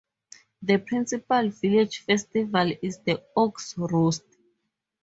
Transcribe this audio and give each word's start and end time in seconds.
The 0.63 0.79
principal 0.79 1.49
village 1.51 1.99
festival 2.05 2.71
is 2.81 2.97
the 3.05 3.23
Ox 3.37 3.75
Roast. 3.77 4.23